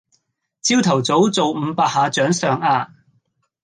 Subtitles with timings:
[0.63, 2.89] 朝頭早做五百下掌上壓